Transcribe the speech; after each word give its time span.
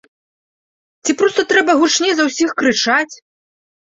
Ці 1.07 1.11
проста 1.19 1.41
трэба 1.51 1.75
гучней 1.81 2.13
за 2.19 2.23
ўсіх 2.29 2.49
крычаць! 2.61 3.13